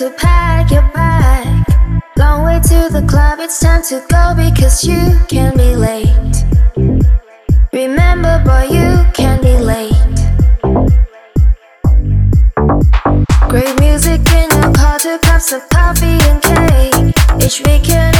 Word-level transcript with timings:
to 0.00 0.08
pack 0.12 0.70
your 0.70 0.80
bag. 0.94 1.62
Long 2.16 2.42
way 2.42 2.58
to 2.58 2.88
the 2.90 3.04
club, 3.06 3.38
it's 3.38 3.60
time 3.60 3.82
to 3.82 4.02
go 4.08 4.32
because 4.34 4.82
you 4.82 5.20
can 5.28 5.54
be 5.58 5.76
late. 5.76 6.08
Remember, 7.70 8.42
boy, 8.42 8.64
you 8.70 9.04
can 9.12 9.42
be 9.42 9.58
late. 9.58 9.92
Great 13.50 13.78
music 13.78 14.22
in 14.32 14.48
your 14.56 14.72
car, 14.72 14.98
two 14.98 15.18
cups 15.18 15.52
of 15.52 15.68
coffee 15.68 16.18
and 16.30 16.40
cake. 16.40 17.14
Each 17.44 17.60
weekend. 17.60 18.19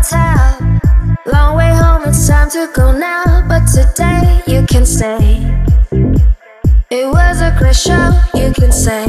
hotel. 0.00 0.80
Long 1.26 1.56
way 1.56 1.72
home, 1.74 2.02
it's 2.06 2.26
time 2.26 2.50
to 2.50 2.68
go 2.74 2.92
now. 2.92 3.46
But 3.48 3.66
today 3.66 4.42
you 4.46 4.64
can 4.66 4.86
stay. 4.86 5.44
It 6.90 7.06
was 7.06 7.40
a 7.40 7.54
great 7.58 7.76
show, 7.76 8.10
you 8.34 8.52
can 8.52 8.72
say. 8.72 9.06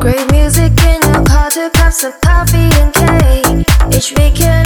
Great 0.00 0.30
music 0.30 0.72
in 0.84 1.00
your 1.02 1.24
car, 1.24 1.50
two 1.50 1.70
cups 1.70 2.04
of 2.04 2.20
coffee 2.20 2.70
and 2.80 2.92
cake. 2.94 3.66
Each 3.94 4.12
weekend. 4.16 4.65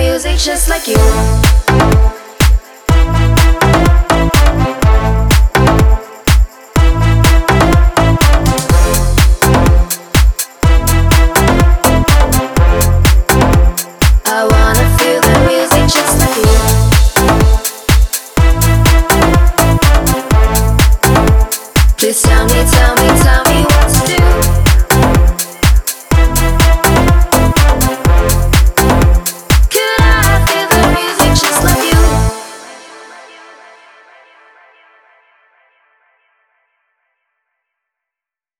music 0.00 0.38
just 0.38 0.70
like 0.70 0.86
you. 0.88 2.09